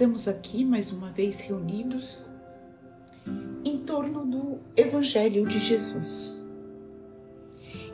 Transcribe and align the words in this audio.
estamos 0.00 0.26
aqui 0.26 0.64
mais 0.64 0.92
uma 0.92 1.10
vez 1.10 1.40
reunidos 1.40 2.30
em 3.62 3.76
torno 3.80 4.24
do 4.24 4.58
Evangelho 4.74 5.46
de 5.46 5.58
Jesus. 5.58 6.42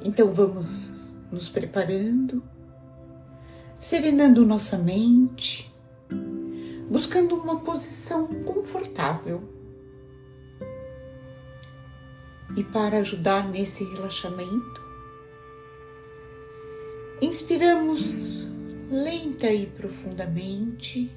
Então 0.04 0.32
vamos 0.32 1.16
nos 1.32 1.48
preparando, 1.48 2.44
serenando 3.80 4.46
nossa 4.46 4.78
mente, 4.78 5.74
buscando 6.88 7.34
uma 7.34 7.58
posição 7.58 8.28
confortável. 8.44 9.42
E 12.56 12.62
para 12.62 12.98
ajudar 12.98 13.48
nesse 13.48 13.82
relaxamento, 13.82 14.80
inspiramos 17.20 18.46
lenta 18.88 19.50
e 19.50 19.66
profundamente 19.66 21.12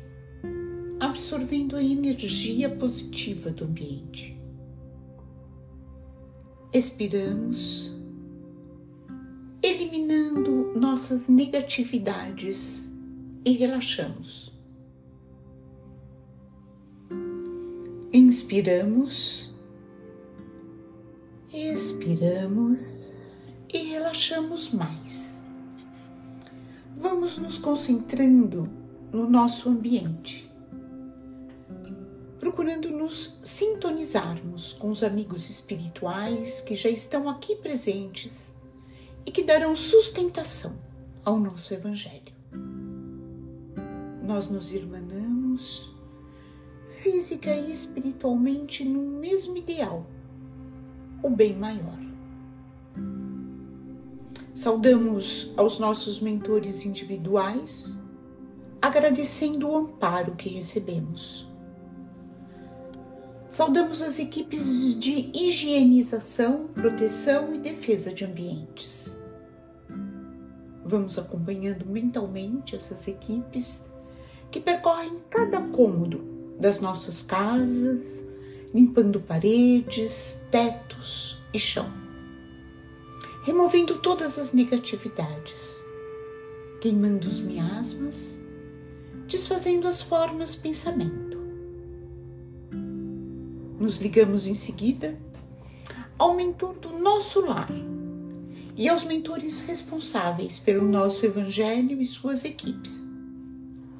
absorvendo 0.99 1.76
a 1.76 1.84
energia 1.84 2.70
positiva 2.70 3.49
do 3.52 3.63
ambiente. 3.63 4.38
Expiramos, 6.73 7.95
eliminando 9.63 10.73
nossas 10.75 11.30
negatividades 11.30 12.91
e 13.45 13.53
relaxamos. 13.53 14.52
Inspiramos, 18.11 19.55
expiramos 21.53 23.30
e 23.73 23.77
relaxamos 23.89 24.72
mais. 24.72 25.45
Vamos 26.97 27.38
nos 27.38 27.58
concentrando 27.58 28.70
no 29.11 29.30
nosso 29.30 29.70
ambiente 29.70 30.48
procurando 32.70 32.92
nos 32.92 33.39
sintonizarmos 33.42 34.73
com 34.73 34.92
os 34.92 35.02
amigos 35.02 35.50
espirituais 35.50 36.62
que 36.62 36.76
já 36.76 36.88
estão 36.88 37.28
aqui 37.28 37.56
presentes 37.56 38.58
e 39.26 39.31
que 39.31 39.44
darão 39.44 39.76
sustentação 39.76 40.80
ao 41.26 41.39
nosso 41.39 41.73
Evangelho. 41.73 42.31
Nós 44.22 44.50
nos 44.52 44.72
irmanamos 44.72 45.95
física 46.89 47.50
e 47.50 47.73
espiritualmente 47.73 48.86
no 48.86 49.20
mesmo 49.20 49.58
ideal, 49.58 50.06
o 51.23 51.30
bem 51.30 51.56
maior. 51.56 51.98
Saudamos 54.54 55.54
aos 55.58 55.80
nossos 55.80 56.22
mentores 56.22 56.86
individuais, 56.86 58.04
agradecendo 58.80 59.70
o 59.70 59.76
amparo 59.76 60.36
que 60.36 60.50
recebemos 60.50 61.48
Saudamos 63.50 64.03
as 64.03 64.19
equipes 64.19 65.00
de 65.00 65.31
higienização, 65.33 66.67
proteção 66.67 67.55
e 67.55 67.58
defesa 67.58 68.14
de 68.14 68.23
ambientes. 68.23 69.17
Vamos 70.86 71.17
acompanhando 71.17 71.83
mentalmente 71.88 72.75
essas 72.75 73.08
equipes 73.08 73.88
que 74.52 74.59
percorrem 74.59 75.23
cada 75.31 75.61
cômodo 75.61 76.23
das 76.59 76.80
nossas 76.80 77.23
casas, 77.23 78.30
limpando 78.72 79.20
paredes, 79.20 80.45
tetos 80.52 81.42
e 81.52 81.58
chão, 81.58 81.92
removendo 83.43 83.98
todas 83.98 84.37
as 84.37 84.54
negatividades, 84.54 85.83
queimando 86.80 87.27
os 87.27 87.39
miasmas, 87.39 88.42
desfazendo 89.27 89.87
as 89.87 90.04
formas 90.04 90.55
pensamento 90.55 91.29
nos 93.80 93.95
ligamos 93.98 94.45
em 94.48 94.54
seguida 94.54 95.17
ao 96.17 96.36
mentor 96.36 96.78
do 96.78 97.00
nosso 97.00 97.40
lar 97.45 97.72
e 98.76 98.90
aos 98.90 99.06
mentores 99.06 99.66
responsáveis 99.67 100.60
pelo 100.60 100.88
nosso 100.88 101.26
Evangelho 101.26 102.02
e 102.02 102.06
suas 102.06 102.44
equipes, 102.44 103.08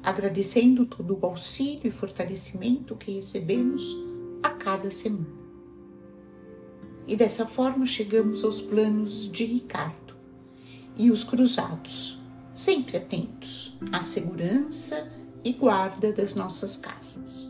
agradecendo 0.02 0.84
todo 0.84 1.18
o 1.18 1.26
auxílio 1.26 1.86
e 1.86 1.90
fortalecimento 1.90 2.94
que 2.94 3.12
recebemos 3.12 3.96
a 4.42 4.50
cada 4.50 4.90
semana. 4.90 5.40
E 7.06 7.16
dessa 7.16 7.46
forma 7.46 7.86
chegamos 7.86 8.44
aos 8.44 8.60
planos 8.60 9.30
de 9.32 9.44
Ricardo 9.44 10.14
e 10.96 11.10
os 11.10 11.24
cruzados, 11.24 12.18
sempre 12.54 12.98
atentos 12.98 13.78
à 13.92 14.02
segurança 14.02 15.10
e 15.42 15.52
guarda 15.54 16.12
das 16.12 16.34
nossas 16.34 16.76
casas 16.76 17.49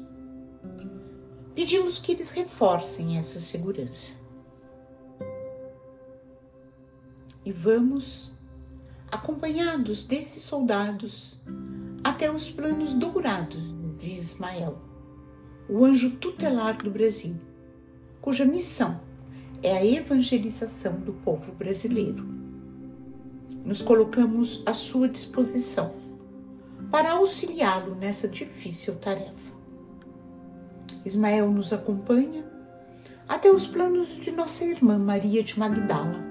pedimos 1.60 1.98
que 1.98 2.12
eles 2.12 2.30
reforcem 2.30 3.18
essa 3.18 3.38
segurança. 3.38 4.12
E 7.44 7.52
vamos, 7.52 8.32
acompanhados 9.12 10.04
desses 10.04 10.42
soldados, 10.42 11.38
até 12.02 12.32
os 12.32 12.48
planos 12.48 12.94
dourados 12.94 14.00
de 14.00 14.10
Ismael, 14.10 14.78
o 15.68 15.84
anjo 15.84 16.12
tutelar 16.12 16.82
do 16.82 16.90
Brasil, 16.90 17.36
cuja 18.22 18.46
missão 18.46 18.98
é 19.62 19.76
a 19.76 19.84
evangelização 19.84 21.00
do 21.00 21.12
povo 21.12 21.52
brasileiro. 21.52 22.26
Nos 23.66 23.82
colocamos 23.82 24.62
à 24.64 24.72
sua 24.72 25.10
disposição 25.10 25.94
para 26.90 27.12
auxiliá-lo 27.12 27.96
nessa 27.96 28.26
difícil 28.26 28.96
tarefa. 28.96 29.59
Ismael 31.04 31.50
nos 31.50 31.72
acompanha 31.72 32.44
até 33.28 33.50
os 33.50 33.66
planos 33.66 34.20
de 34.20 34.32
nossa 34.32 34.64
irmã 34.64 34.98
Maria 34.98 35.42
de 35.42 35.58
Magdala, 35.58 36.24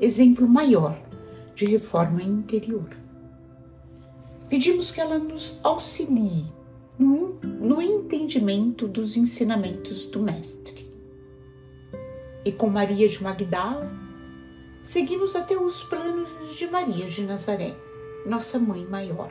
exemplo 0.00 0.46
maior 0.48 1.00
de 1.54 1.66
reforma 1.66 2.22
interior. 2.22 2.88
Pedimos 4.48 4.90
que 4.90 5.00
ela 5.00 5.18
nos 5.18 5.60
auxilie 5.62 6.44
no, 6.98 7.38
no 7.42 7.80
entendimento 7.80 8.86
dos 8.86 9.16
ensinamentos 9.16 10.04
do 10.06 10.20
Mestre. 10.20 10.90
E 12.44 12.52
com 12.52 12.68
Maria 12.68 13.08
de 13.08 13.22
Magdala, 13.22 13.90
seguimos 14.82 15.34
até 15.34 15.56
os 15.56 15.84
planos 15.84 16.56
de 16.58 16.66
Maria 16.66 17.08
de 17.08 17.22
Nazaré, 17.22 17.74
nossa 18.26 18.58
mãe 18.58 18.84
maior. 18.86 19.30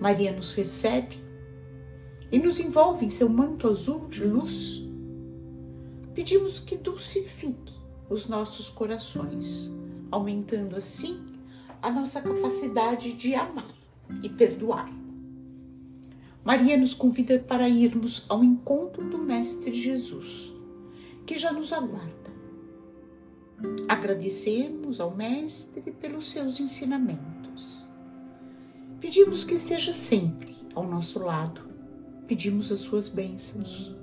Maria 0.00 0.32
nos 0.32 0.54
recebe 0.54 1.21
e 2.32 2.38
nos 2.38 2.58
envolve 2.58 3.04
em 3.04 3.10
seu 3.10 3.28
manto 3.28 3.68
azul 3.68 4.08
de 4.08 4.24
luz, 4.24 4.82
pedimos 6.14 6.58
que 6.58 6.78
dulcifique 6.78 7.74
os 8.08 8.26
nossos 8.26 8.70
corações, 8.70 9.70
aumentando 10.10 10.74
assim 10.74 11.20
a 11.82 11.90
nossa 11.90 12.22
capacidade 12.22 13.12
de 13.12 13.34
amar 13.34 13.70
e 14.22 14.30
perdoar. 14.30 14.90
Maria 16.42 16.78
nos 16.78 16.94
convida 16.94 17.38
para 17.38 17.68
irmos 17.68 18.24
ao 18.30 18.42
encontro 18.42 19.04
do 19.08 19.18
Mestre 19.18 19.74
Jesus, 19.74 20.54
que 21.26 21.38
já 21.38 21.52
nos 21.52 21.70
aguarda. 21.70 22.32
Agradecemos 23.86 25.00
ao 25.00 25.14
Mestre 25.14 25.92
pelos 25.92 26.30
seus 26.30 26.58
ensinamentos. 26.58 27.86
Pedimos 28.98 29.44
que 29.44 29.54
esteja 29.54 29.92
sempre 29.92 30.52
ao 30.74 30.88
nosso 30.88 31.18
lado 31.18 31.71
pedimos 32.26 32.70
as 32.72 32.80
suas 32.80 33.08
bênçãos. 33.08 33.94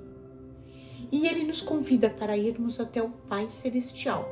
E 1.10 1.26
ele 1.26 1.44
nos 1.44 1.60
convida 1.60 2.08
para 2.10 2.36
irmos 2.36 2.78
até 2.78 3.02
o 3.02 3.10
Pai 3.10 3.48
Celestial, 3.50 4.28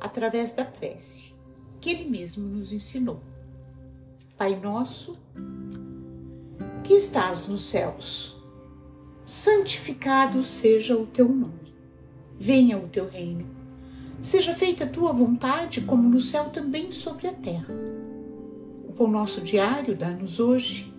através 0.00 0.52
da 0.52 0.64
prece 0.64 1.36
que 1.86 1.90
ele 1.90 2.10
mesmo 2.10 2.48
nos 2.48 2.72
ensinou. 2.72 3.20
Pai 4.36 4.58
nosso, 4.60 5.16
que 6.82 6.94
estás 6.94 7.46
nos 7.46 7.62
céus, 7.62 8.36
santificado 9.24 10.42
seja 10.42 10.96
o 10.96 11.06
teu 11.06 11.28
nome. 11.28 11.74
Venha 12.38 12.76
o 12.76 12.88
teu 12.88 13.08
reino. 13.08 13.48
Seja 14.20 14.52
feita 14.52 14.82
a 14.82 14.88
tua 14.88 15.12
vontade, 15.12 15.82
como 15.82 16.08
no 16.08 16.20
céu 16.20 16.50
também 16.50 16.90
sobre 16.90 17.28
a 17.28 17.32
terra. 17.32 17.72
O 18.88 18.92
pão 18.92 19.08
nosso 19.08 19.40
diário 19.40 19.96
dá-nos 19.96 20.40
hoje 20.40 20.92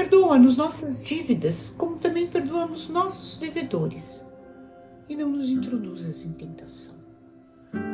Perdoa-nos 0.00 0.56
nossas 0.56 1.02
dívidas, 1.02 1.74
como 1.76 1.96
também 1.96 2.26
perdoamos 2.26 2.88
nossos 2.88 3.36
devedores. 3.36 4.24
E 5.06 5.14
não 5.14 5.28
nos 5.28 5.50
introduzas 5.50 6.24
em 6.24 6.32
tentação, 6.32 6.94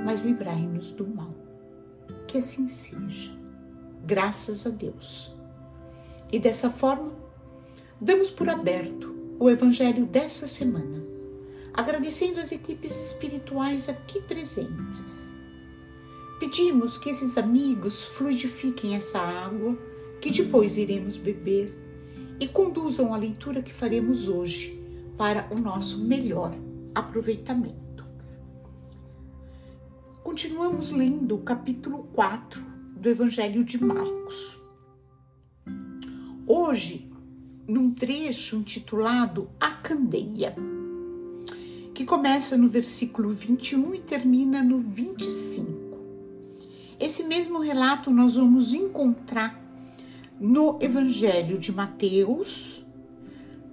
mas 0.05 0.23
livrai-nos 0.23 0.93
do 0.93 1.05
mal. 1.05 1.35
Que 2.29 2.39
assim 2.39 2.69
seja. 2.69 3.37
Graças 4.07 4.65
a 4.69 4.71
Deus. 4.71 5.35
E 6.31 6.39
dessa 6.39 6.71
forma, 6.71 7.13
damos 8.01 8.31
por 8.31 8.49
aberto 8.49 9.13
o 9.41 9.51
Evangelho 9.51 10.07
dessa 10.07 10.47
semana, 10.47 11.03
agradecendo 11.75 12.39
as 12.39 12.53
equipes 12.53 13.05
espirituais 13.05 13.89
aqui 13.89 14.21
presentes. 14.21 15.37
Pedimos 16.39 16.99
que 16.99 17.11
esses 17.11 17.37
amigos 17.37 18.01
fluidifiquem 18.01 18.95
essa 18.95 19.19
água 19.19 19.77
que 20.21 20.31
depois 20.31 20.77
iremos 20.77 21.17
beber 21.17 21.86
e 22.41 22.47
conduzam 22.47 23.15
a 23.15 23.17
leitura 23.17 23.63
que 23.63 23.73
faremos 23.73 24.29
hoje 24.29 24.81
para 25.17 25.49
o 25.51 25.59
nosso 25.59 26.05
melhor 26.05 26.55
aproveitamento. 26.95 28.05
Continuamos 30.23 30.91
lendo 30.91 31.37
o 31.37 31.43
capítulo 31.43 32.09
4 32.13 32.63
do 32.97 33.09
Evangelho 33.09 33.65
de 33.65 33.83
Marcos. 33.83 34.61
Hoje, 36.47 37.11
num 37.67 37.93
trecho 37.93 38.57
intitulado 38.57 39.49
A 39.59 39.71
Candeia, 39.71 40.55
que 41.95 42.05
começa 42.05 42.57
no 42.57 42.69
versículo 42.69 43.31
21 43.31 43.95
e 43.95 44.01
termina 44.01 44.63
no 44.63 44.81
25. 44.81 45.97
Esse 47.01 47.25
mesmo 47.25 47.61
relato 47.61 48.11
nós 48.11 48.37
vamos 48.37 48.75
encontrar 48.75 49.66
no 50.39 50.79
Evangelho 50.83 51.59
de 51.59 51.73
Mateus, 51.73 52.85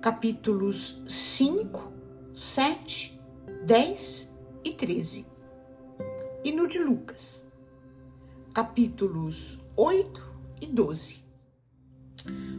capítulos 0.02 1.04
5, 1.08 1.92
7, 2.34 3.20
10 3.66 4.40
e 4.64 4.74
13. 4.74 5.26
E 6.44 6.52
no 6.54 6.68
de 6.68 6.80
Lucas, 6.80 7.48
capítulos 8.54 9.60
8 9.76 10.34
e 10.62 10.68
12. 10.68 11.24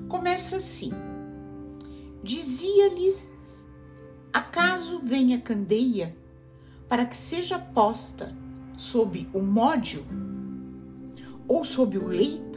Começa 0.08 0.56
assim: 0.56 0.92
Dizia-lhes: 2.22 3.64
Acaso 4.32 5.00
venha 5.00 5.40
candeia 5.40 6.14
para 6.88 7.06
que 7.06 7.16
seja 7.16 7.58
posta 7.58 8.36
sob 8.76 9.28
o 9.32 9.40
módio 9.40 10.04
ou 11.48 11.64
sob 11.64 11.96
o 11.96 12.06
leito? 12.06 12.53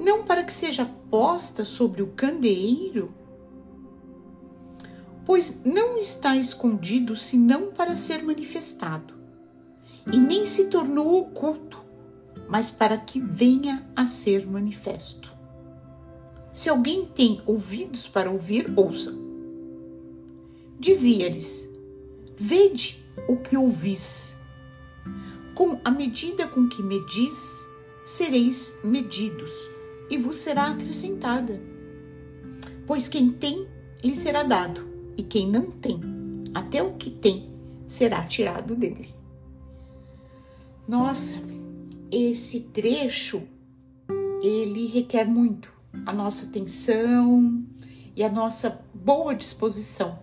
Não 0.00 0.24
para 0.24 0.42
que 0.42 0.52
seja 0.52 0.90
posta 1.10 1.64
sobre 1.64 2.02
o 2.02 2.08
candeeiro? 2.08 3.12
Pois 5.26 5.60
não 5.64 5.98
está 5.98 6.36
escondido 6.36 7.14
senão 7.14 7.70
para 7.70 7.94
ser 7.94 8.22
manifestado, 8.22 9.14
e 10.10 10.16
nem 10.16 10.46
se 10.46 10.70
tornou 10.70 11.20
oculto, 11.20 11.84
mas 12.48 12.70
para 12.70 12.96
que 12.96 13.20
venha 13.20 13.86
a 13.94 14.06
ser 14.06 14.46
manifesto. 14.46 15.30
Se 16.50 16.68
alguém 16.68 17.06
tem 17.06 17.42
ouvidos 17.46 18.08
para 18.08 18.30
ouvir, 18.30 18.72
ouça. 18.74 19.14
Dizia-lhes: 20.78 21.68
Vede 22.36 23.04
o 23.28 23.36
que 23.36 23.56
ouvis. 23.56 24.34
Com 25.54 25.78
a 25.84 25.90
medida 25.90 26.48
com 26.48 26.66
que 26.68 26.82
medis, 26.82 27.68
sereis 28.04 28.76
medidos 28.82 29.68
e 30.10 30.18
vos 30.18 30.36
será 30.36 30.70
acrescentada. 30.70 31.60
Pois 32.86 33.06
quem 33.06 33.30
tem, 33.30 33.66
lhe 34.02 34.14
será 34.14 34.42
dado, 34.42 34.84
e 35.16 35.22
quem 35.22 35.48
não 35.48 35.70
tem, 35.70 36.00
até 36.52 36.82
o 36.82 36.94
que 36.94 37.10
tem, 37.10 37.48
será 37.86 38.24
tirado 38.24 38.74
dele. 38.74 39.14
Nossa, 40.88 41.36
esse 42.10 42.68
trecho 42.70 43.42
ele 44.42 44.86
requer 44.86 45.24
muito 45.24 45.72
a 46.06 46.12
nossa 46.12 46.46
atenção 46.46 47.62
e 48.16 48.22
a 48.22 48.28
nossa 48.28 48.82
boa 48.94 49.34
disposição, 49.34 50.18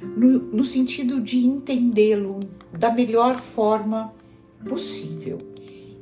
no, 0.00 0.38
no 0.38 0.64
sentido 0.64 1.20
de 1.20 1.38
entendê-lo 1.38 2.40
da 2.72 2.90
melhor 2.90 3.40
forma 3.40 4.14
possível. 4.66 5.38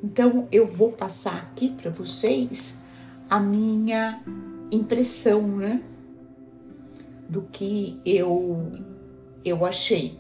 Então, 0.03 0.47
eu 0.53 0.67
vou 0.67 0.93
passar 0.93 1.37
aqui 1.37 1.71
para 1.71 1.91
vocês 1.91 2.86
a 3.29 3.41
minha 3.41 4.23
impressão, 4.73 5.57
né? 5.57 5.83
Do 7.29 7.43
que 7.43 8.01
eu 8.05 8.73
eu 9.45 9.65
achei. 9.65 10.19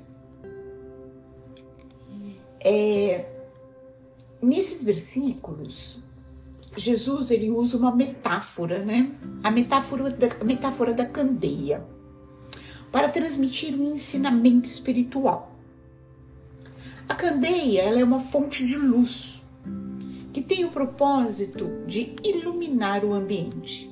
É, 2.60 3.28
nesses 4.42 4.82
versículos, 4.82 6.00
Jesus 6.76 7.30
ele 7.30 7.50
usa 7.50 7.76
uma 7.76 7.94
metáfora, 7.94 8.84
né? 8.84 9.10
A 9.42 9.50
metáfora 9.50 10.10
da, 10.10 10.28
a 10.40 10.44
metáfora 10.44 10.92
da 10.92 11.06
candeia 11.06 11.86
para 12.92 13.08
transmitir 13.08 13.74
um 13.74 13.94
ensinamento 13.94 14.68
espiritual. 14.68 15.54
A 17.08 17.14
candeia 17.14 17.82
ela 17.82 18.00
é 18.00 18.04
uma 18.04 18.20
fonte 18.20 18.66
de 18.66 18.76
luz 18.76 19.42
que 20.36 20.42
tem 20.42 20.66
o 20.66 20.70
propósito 20.70 21.82
de 21.86 22.14
iluminar 22.22 23.02
o 23.06 23.14
ambiente. 23.14 23.90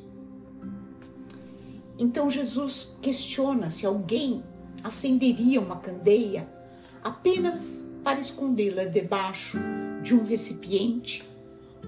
Então 1.99 2.29
Jesus 2.29 2.99
questiona 3.00 3.70
se 3.70 3.87
alguém 3.87 4.44
acenderia 4.82 5.58
uma 5.58 5.76
candeia 5.76 6.46
apenas 7.02 7.91
para 8.05 8.20
escondê-la 8.20 8.85
debaixo 8.85 9.56
de 10.02 10.14
um 10.14 10.23
recipiente 10.23 11.26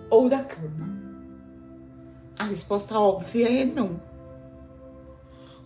ou 0.08 0.26
da 0.26 0.42
cama. 0.42 1.02
A 2.38 2.44
resposta 2.44 2.98
óbvia 2.98 3.50
é 3.50 3.62
não. 3.66 4.00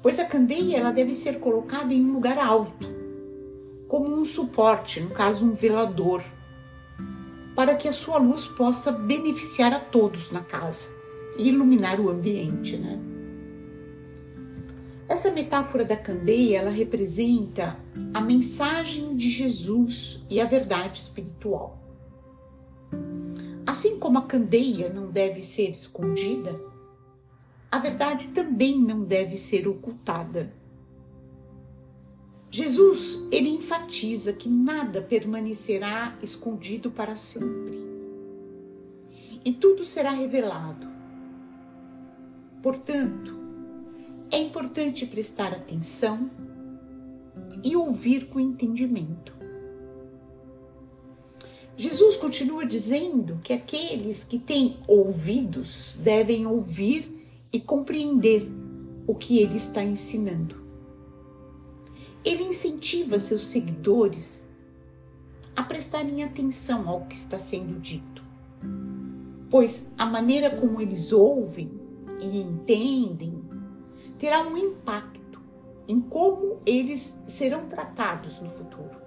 Pois 0.02 0.18
a 0.18 0.24
candeia 0.24 0.78
ela 0.78 0.90
deve 0.90 1.14
ser 1.14 1.38
colocada 1.38 1.94
em 1.94 2.04
um 2.04 2.12
lugar 2.12 2.38
alto, 2.38 2.88
como 3.86 4.12
um 4.12 4.24
suporte, 4.24 4.98
no 4.98 5.10
caso 5.10 5.44
um 5.44 5.54
velador 5.54 6.24
para 7.54 7.74
que 7.74 7.88
a 7.88 7.92
sua 7.92 8.18
luz 8.18 8.46
possa 8.46 8.92
beneficiar 8.92 9.72
a 9.72 9.80
todos 9.80 10.30
na 10.30 10.40
casa 10.40 10.88
e 11.38 11.48
iluminar 11.48 12.00
o 12.00 12.08
ambiente, 12.08 12.76
né? 12.76 13.00
Essa 15.08 15.32
metáfora 15.32 15.84
da 15.84 15.96
candeia, 15.96 16.58
ela 16.58 16.70
representa 16.70 17.76
a 18.14 18.20
mensagem 18.20 19.16
de 19.16 19.28
Jesus 19.28 20.24
e 20.30 20.40
a 20.40 20.44
verdade 20.44 21.00
espiritual. 21.00 21.78
Assim 23.66 23.98
como 23.98 24.18
a 24.18 24.22
candeia 24.22 24.88
não 24.88 25.10
deve 25.10 25.42
ser 25.42 25.70
escondida, 25.70 26.60
a 27.72 27.78
verdade 27.78 28.28
também 28.28 28.78
não 28.78 29.04
deve 29.04 29.36
ser 29.36 29.66
ocultada. 29.66 30.52
Jesus, 32.52 33.28
ele 33.30 33.48
enfatiza 33.48 34.32
que 34.32 34.48
nada 34.48 35.00
permanecerá 35.00 36.18
escondido 36.20 36.90
para 36.90 37.14
sempre. 37.14 37.78
E 39.44 39.52
tudo 39.52 39.84
será 39.84 40.10
revelado. 40.10 40.88
Portanto, 42.60 43.38
é 44.32 44.38
importante 44.38 45.06
prestar 45.06 45.52
atenção 45.52 46.28
e 47.64 47.76
ouvir 47.76 48.26
com 48.26 48.40
entendimento. 48.40 49.32
Jesus 51.76 52.16
continua 52.16 52.66
dizendo 52.66 53.40
que 53.44 53.52
aqueles 53.52 54.24
que 54.24 54.40
têm 54.40 54.76
ouvidos 54.88 55.94
devem 56.00 56.46
ouvir 56.46 57.08
e 57.52 57.60
compreender 57.60 58.42
o 59.06 59.14
que 59.14 59.38
ele 59.38 59.56
está 59.56 59.82
ensinando 59.82 60.59
ele 62.24 62.42
incentiva 62.44 63.18
seus 63.18 63.46
seguidores 63.46 64.48
a 65.56 65.62
prestarem 65.62 66.22
atenção 66.22 66.88
ao 66.88 67.06
que 67.06 67.14
está 67.14 67.38
sendo 67.38 67.78
dito, 67.80 68.24
pois 69.50 69.92
a 69.98 70.06
maneira 70.06 70.50
como 70.50 70.80
eles 70.80 71.12
ouvem 71.12 71.70
e 72.20 72.40
entendem 72.40 73.42
terá 74.18 74.42
um 74.42 74.56
impacto 74.56 75.40
em 75.88 76.00
como 76.00 76.60
eles 76.64 77.22
serão 77.26 77.66
tratados 77.66 78.40
no 78.40 78.48
futuro. 78.48 79.00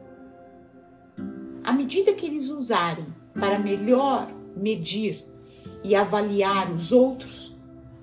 À 1.64 1.72
medida 1.72 2.14
que 2.14 2.26
eles 2.26 2.50
usarem 2.50 3.06
para 3.34 3.58
melhor 3.58 4.30
medir 4.56 5.24
e 5.84 5.96
avaliar 5.96 6.72
os 6.72 6.92
outros, 6.92 7.56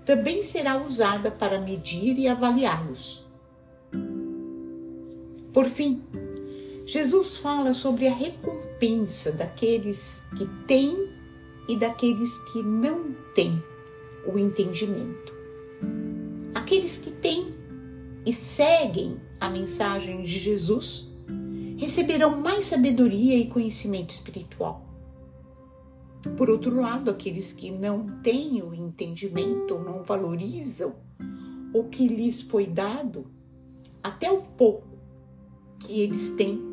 também 0.05 0.43
será 0.43 0.83
usada 0.83 1.31
para 1.31 1.61
medir 1.61 2.19
e 2.19 2.26
avaliá-los. 2.26 3.29
Por 5.52 5.66
fim, 5.66 6.02
Jesus 6.87 7.37
fala 7.37 7.75
sobre 7.75 8.07
a 8.07 8.14
recompensa 8.14 9.33
daqueles 9.33 10.25
que 10.37 10.47
têm 10.66 11.09
e 11.69 11.76
daqueles 11.76 12.38
que 12.52 12.62
não 12.62 13.14
têm 13.35 13.62
o 14.26 14.38
entendimento. 14.38 15.35
Aqueles 16.54 16.99
que 16.99 17.11
têm 17.11 17.54
e 18.26 18.33
seguem 18.33 19.21
a 19.40 19.49
mensagem 19.49 20.23
de 20.23 20.38
Jesus 20.38 21.11
receberão 21.78 22.40
mais 22.40 22.66
sabedoria 22.66 23.37
e 23.37 23.47
conhecimento 23.49 24.11
espiritual. 24.11 24.85
Por 26.37 26.50
outro 26.50 26.78
lado, 26.78 27.11
aqueles 27.11 27.52
que 27.52 27.71
não 27.71 28.21
têm 28.21 28.62
o 28.62 28.75
entendimento 28.75 29.75
ou 29.75 29.83
não 29.83 30.04
valorizam 30.04 30.95
o 31.73 31.85
que 31.85 32.07
lhes 32.07 32.42
foi 32.42 32.66
dado, 32.66 33.26
até 34.02 34.30
o 34.30 34.42
pouco 34.42 34.89
que 35.80 36.00
eles 36.00 36.30
têm 36.30 36.70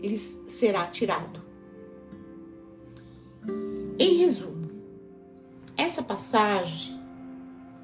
lhes 0.00 0.44
será 0.48 0.86
tirado. 0.86 1.42
Em 3.98 4.16
resumo, 4.16 4.70
essa 5.76 6.02
passagem 6.02 6.94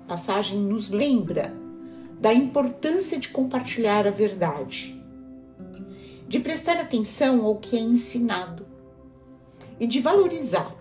passagem 0.06 0.58
nos 0.58 0.90
lembra 0.90 1.54
da 2.20 2.34
importância 2.34 3.16
de 3.16 3.28
compartilhar 3.28 4.08
a 4.08 4.10
verdade, 4.10 5.00
de 6.26 6.40
prestar 6.40 6.78
atenção 6.78 7.44
ao 7.44 7.56
que 7.58 7.76
é 7.76 7.80
ensinado 7.80 8.66
e 9.78 9.86
de 9.86 10.00
valorizar 10.00 10.74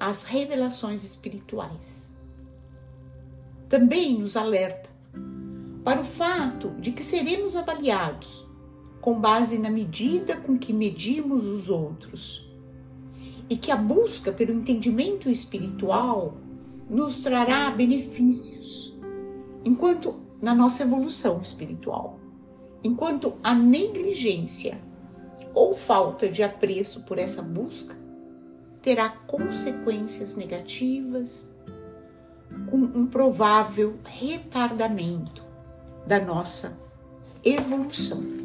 as 0.00 0.24
revelações 0.24 1.04
espirituais. 1.04 2.12
Também 3.68 4.18
nos 4.18 4.36
alerta 4.36 4.90
para 5.84 6.00
o 6.00 6.04
fato 6.04 6.70
de 6.80 6.90
que 6.90 7.04
seremos 7.04 7.54
avaliados 7.54 8.50
com 9.02 9.20
base 9.20 9.58
na 9.58 9.68
medida 9.68 10.36
com 10.36 10.56
que 10.56 10.72
medimos 10.72 11.44
os 11.44 11.68
outros 11.68 12.48
e 13.50 13.56
que 13.56 13.72
a 13.72 13.76
busca 13.76 14.32
pelo 14.32 14.52
entendimento 14.52 15.28
espiritual 15.28 16.36
nos 16.88 17.20
trará 17.20 17.68
benefícios, 17.70 18.96
enquanto 19.64 20.14
na 20.40 20.54
nossa 20.54 20.84
evolução 20.84 21.42
espiritual, 21.42 22.20
enquanto 22.84 23.34
a 23.42 23.52
negligência 23.54 24.80
ou 25.52 25.76
falta 25.76 26.28
de 26.28 26.42
apreço 26.44 27.02
por 27.02 27.18
essa 27.18 27.42
busca 27.42 28.00
terá 28.80 29.08
consequências 29.08 30.36
negativas, 30.36 31.52
com 32.70 32.76
um 32.76 33.06
provável 33.06 33.98
retardamento 34.04 35.44
da 36.06 36.20
nossa 36.20 36.78
evolução. 37.44 38.41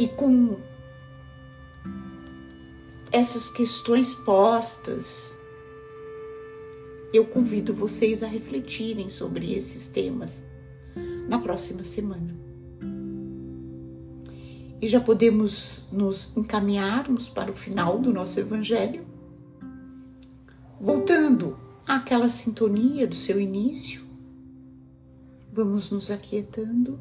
E 0.00 0.08
com 0.08 0.58
essas 3.12 3.50
questões 3.50 4.14
postas, 4.14 5.38
eu 7.12 7.26
convido 7.26 7.74
vocês 7.74 8.22
a 8.22 8.26
refletirem 8.26 9.10
sobre 9.10 9.52
esses 9.52 9.88
temas 9.88 10.46
na 11.28 11.38
próxima 11.38 11.84
semana. 11.84 12.34
E 14.80 14.88
já 14.88 15.02
podemos 15.02 15.84
nos 15.92 16.34
encaminharmos 16.34 17.28
para 17.28 17.50
o 17.50 17.54
final 17.54 17.98
do 17.98 18.10
nosso 18.10 18.40
Evangelho, 18.40 19.04
voltando 20.80 21.60
àquela 21.86 22.30
sintonia 22.30 23.06
do 23.06 23.14
seu 23.14 23.38
início. 23.38 24.00
Vamos 25.52 25.90
nos 25.90 26.10
aquietando, 26.10 26.98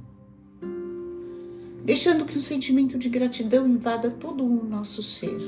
deixando 1.90 2.24
que 2.24 2.38
um 2.38 2.42
sentimento 2.42 3.00
de 3.00 3.10
gratidão 3.10 3.68
invada 3.68 4.12
todo 4.12 4.46
o 4.46 4.64
nosso 4.64 5.02
ser 5.02 5.40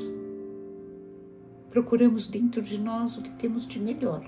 procuramos 1.69 2.25
dentro 2.25 2.63
de 2.63 2.79
nós 2.79 3.15
o 3.15 3.21
que 3.21 3.29
temos 3.33 3.67
de 3.67 3.79
melhor. 3.79 4.27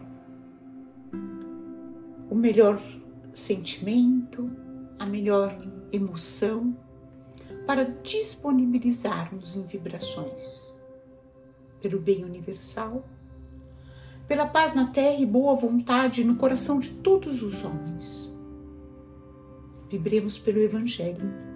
O 2.30 2.36
melhor 2.36 2.80
sentimento, 3.34 4.48
a 5.00 5.08
melhor 5.08 5.60
emoção 5.92 6.78
para 7.66 7.84
disponibilizarmos 7.84 9.56
em 9.56 9.64
vibrações 9.64 10.72
pelo 11.82 12.00
bem 12.00 12.24
universal, 12.24 13.04
pela 14.28 14.46
paz 14.46 14.76
na 14.76 14.86
terra 14.86 15.20
e 15.20 15.26
boa 15.26 15.56
vontade 15.56 16.24
no 16.24 16.36
coração 16.36 16.80
de 16.80 16.92
todos 16.92 17.42
os 17.42 17.64
homens. 17.66 18.32
Vibremos 19.90 20.38
pelo 20.38 20.60
Evangelho, 20.60 21.53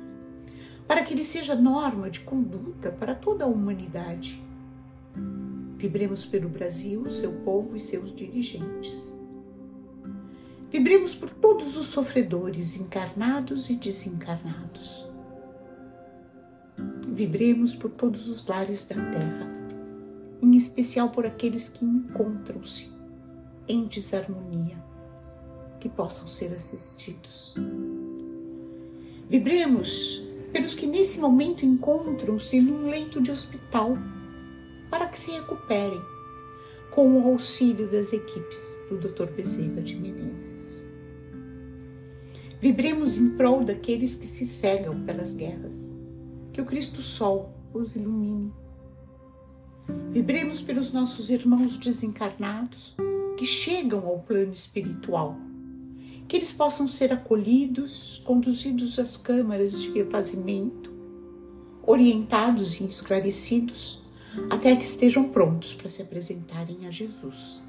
para 0.88 1.04
que 1.04 1.14
ele 1.14 1.24
seja 1.24 1.56
norma 1.56 2.10
de 2.10 2.22
conduta 2.22 2.92
para 2.92 3.14
toda 3.14 3.44
a 3.44 3.48
humanidade 3.48 4.42
Vibremos 5.78 6.26
pelo 6.26 6.50
Brasil, 6.50 7.08
seu 7.08 7.32
povo 7.32 7.76
e 7.76 7.80
seus 7.80 8.14
dirigentes. 8.14 9.22
Vibremos 10.72 11.14
por 11.14 11.30
todos 11.30 11.78
os 11.78 11.86
sofredores, 11.86 12.78
encarnados 12.78 13.70
e 13.70 13.76
desencarnados. 13.76 15.08
Vibremos 17.08 17.76
por 17.76 17.92
todos 17.92 18.28
os 18.28 18.48
lares 18.48 18.86
da 18.86 18.96
terra, 18.96 19.48
em 20.42 20.58
especial 20.58 21.10
por 21.12 21.28
aqueles 21.28 21.70
que 21.70 21.86
encontram-se 21.86 22.90
em 23.68 23.86
desarmonia, 23.86 24.84
que 25.80 25.90
possam 25.90 26.28
ser 26.28 26.54
assistidos. 26.54 27.54
Vibremos 29.30 30.17
pelos 30.58 30.74
que 30.74 30.88
nesse 30.88 31.20
momento 31.20 31.64
encontram-se 31.64 32.60
num 32.60 32.90
leito 32.90 33.22
de 33.22 33.30
hospital 33.30 33.96
para 34.90 35.06
que 35.06 35.20
se 35.20 35.30
recuperem 35.30 36.02
com 36.90 37.22
o 37.22 37.28
auxílio 37.28 37.88
das 37.88 38.12
equipes 38.12 38.80
do 38.90 38.98
Dr. 38.98 39.28
Bezerra 39.28 39.84
de 39.84 39.96
Menezes. 39.96 40.84
Vibremos 42.60 43.20
em 43.20 43.30
prol 43.38 43.64
daqueles 43.64 44.16
que 44.16 44.26
se 44.26 44.48
cegam 44.48 45.00
pelas 45.04 45.36
guerras, 45.36 45.96
que 46.52 46.60
o 46.60 46.66
Cristo 46.66 47.04
Sol 47.04 47.54
os 47.72 47.96
ilumine. 47.96 48.52
Vibremos 50.10 50.60
pelos 50.60 50.92
nossos 50.92 51.30
irmãos 51.30 51.78
desencarnados 51.78 52.96
que 53.38 53.46
chegam 53.46 54.08
ao 54.08 54.18
plano 54.22 54.54
espiritual, 54.54 55.38
que 56.28 56.36
eles 56.36 56.52
possam 56.52 56.88
ser 56.88 57.14
acolhidos, 57.14 58.22
conduzidos 58.26 59.00
às 59.00 59.16
câmaras 59.16 59.82
de 59.82 59.92
refazimento, 59.92 60.92
orientados 61.84 62.80
e 62.82 62.86
esclarecidos 62.86 64.02
até 64.50 64.76
que 64.76 64.84
estejam 64.84 65.30
prontos 65.30 65.74
para 65.74 65.90
se 65.90 66.02
apresentarem 66.02 66.86
a 66.86 66.92
Jesus. 66.92 67.62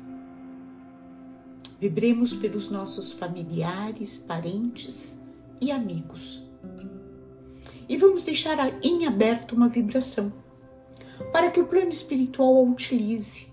Vibremos 1.80 2.34
pelos 2.34 2.68
nossos 2.68 3.12
familiares, 3.12 4.18
parentes 4.18 5.22
e 5.60 5.70
amigos. 5.70 6.42
E 7.88 7.96
vamos 7.96 8.24
deixar 8.24 8.58
em 8.82 9.06
aberto 9.06 9.54
uma 9.54 9.68
vibração 9.68 10.32
para 11.32 11.50
que 11.50 11.60
o 11.60 11.66
plano 11.66 11.90
espiritual 11.90 12.56
a 12.56 12.62
utilize 12.62 13.48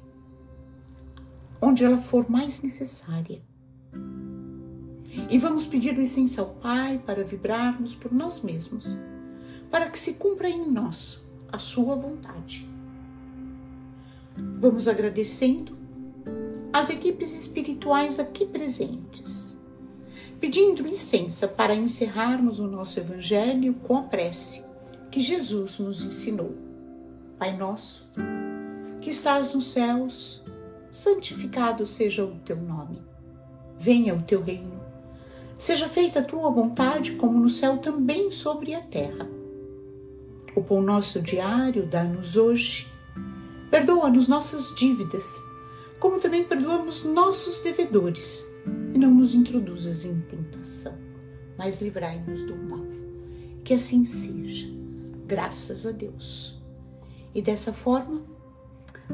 onde 1.61 1.83
ela 1.83 1.97
for 1.97 2.29
mais 2.29 2.61
necessária. 2.61 3.41
E 5.29 5.37
vamos 5.37 5.65
pedir 5.65 5.95
licença 5.95 6.41
ao 6.41 6.49
Pai 6.55 7.01
para 7.05 7.23
vibrarmos 7.23 7.95
por 7.95 8.11
nós 8.11 8.41
mesmos, 8.41 8.99
para 9.69 9.89
que 9.89 9.97
se 9.97 10.13
cumpra 10.13 10.49
em 10.49 10.71
nós 10.71 11.21
a 11.51 11.57
Sua 11.57 11.95
vontade. 11.95 12.69
Vamos 14.59 14.87
agradecendo 14.87 15.77
as 16.73 16.89
equipes 16.89 17.33
espirituais 17.33 18.19
aqui 18.19 18.45
presentes, 18.45 19.61
pedindo 20.39 20.83
licença 20.83 21.47
para 21.47 21.73
encerrarmos 21.73 22.59
o 22.59 22.67
nosso 22.67 22.99
Evangelho 22.99 23.73
com 23.75 23.97
a 23.97 24.03
prece 24.03 24.63
que 25.09 25.21
Jesus 25.21 25.79
nos 25.79 26.03
ensinou. 26.03 26.53
Pai 27.39 27.55
nosso, 27.55 28.09
que 28.99 29.09
estás 29.09 29.53
nos 29.53 29.71
céus, 29.71 30.43
santificado 30.91 31.85
seja 31.85 32.25
o 32.25 32.35
teu 32.39 32.57
nome. 32.57 33.01
Venha 33.77 34.13
o 34.13 34.21
teu 34.21 34.41
reino. 34.41 34.84
Seja 35.57 35.87
feita 35.87 36.19
a 36.19 36.23
tua 36.23 36.51
vontade, 36.51 37.13
como 37.13 37.39
no 37.39 37.49
céu 37.49 37.77
também 37.77 38.31
sobre 38.31 38.73
a 38.73 38.81
terra. 38.81 39.29
O 40.55 40.61
pão 40.61 40.81
nosso 40.81 41.21
diário 41.21 41.85
dá-nos 41.85 42.35
hoje 42.35 42.87
Perdoa-nos 43.75 44.29
nossas 44.29 44.73
dívidas, 44.73 45.43
como 45.99 46.21
também 46.21 46.45
perdoamos 46.45 47.03
nossos 47.03 47.59
devedores, 47.59 48.47
e 48.93 48.97
não 48.97 49.13
nos 49.13 49.35
introduzas 49.35 50.05
em 50.05 50.21
tentação, 50.21 50.97
mas 51.57 51.81
livrai-nos 51.81 52.43
do 52.43 52.55
mal. 52.55 52.85
Que 53.65 53.73
assim 53.73 54.05
seja, 54.05 54.67
graças 55.27 55.85
a 55.85 55.91
Deus. 55.91 56.57
E 57.33 57.41
dessa 57.41 57.73
forma, 57.73 58.21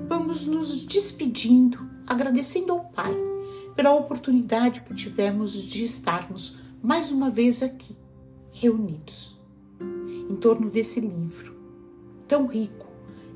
vamos 0.07 0.45
nos 0.45 0.85
despedindo, 0.85 1.79
agradecendo 2.05 2.73
ao 2.73 2.85
Pai 2.85 3.30
pela 3.75 3.93
oportunidade 3.93 4.81
que 4.81 4.93
tivemos 4.93 5.53
de 5.53 5.83
estarmos 5.83 6.57
mais 6.81 7.11
uma 7.11 7.29
vez 7.29 7.61
aqui, 7.61 7.95
reunidos, 8.51 9.39
em 10.29 10.35
torno 10.35 10.69
desse 10.69 10.99
livro 10.99 11.51
tão 12.31 12.47
rico 12.47 12.87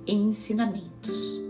em 0.07 0.29
ensinamentos. 0.29 1.41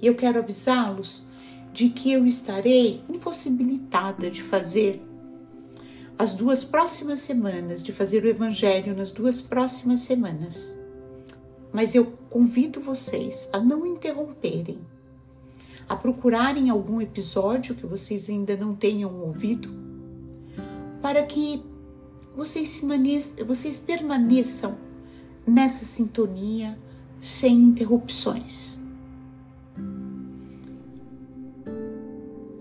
E 0.00 0.06
eu 0.08 0.16
quero 0.16 0.40
avisá-los 0.40 1.24
de 1.72 1.88
que 1.88 2.10
eu 2.10 2.26
estarei 2.26 3.00
impossibilitada 3.08 4.28
de 4.28 4.42
fazer 4.42 5.00
as 6.18 6.34
duas 6.34 6.64
próximas 6.64 7.20
semanas, 7.20 7.80
de 7.80 7.92
fazer 7.92 8.24
o 8.24 8.28
Evangelho 8.28 8.96
nas 8.96 9.12
duas 9.12 9.40
próximas 9.40 10.00
semanas. 10.00 10.76
Mas 11.72 11.94
eu 11.94 12.06
convido 12.28 12.80
vocês 12.80 13.48
a 13.52 13.60
não 13.60 13.86
interromperem, 13.86 14.80
a 15.88 15.96
procurarem 15.96 16.70
algum 16.70 17.00
episódio 17.00 17.74
que 17.74 17.86
vocês 17.86 18.28
ainda 18.28 18.56
não 18.56 18.74
tenham 18.74 19.20
ouvido, 19.20 19.68
para 21.00 21.22
que 21.22 21.62
vocês, 22.36 22.82
vocês 23.46 23.78
permaneçam 23.78 24.76
nessa 25.46 25.84
sintonia 25.84 26.78
sem 27.20 27.54
interrupções. 27.54 28.82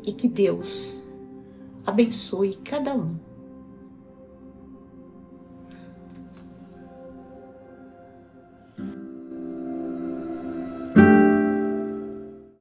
e 0.06 0.12
que 0.14 0.28
Deus 0.28 1.04
abençoe 1.86 2.56
cada 2.64 2.94
um. 2.94 3.31